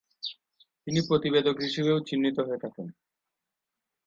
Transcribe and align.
তিনি 0.83 0.99
প্রতিবেদক 1.07 1.55
হিসেবেও 1.59 1.97
চিহ্নিত 2.07 2.37
হয়ে 2.39 2.61
থাকেন। 2.61 2.87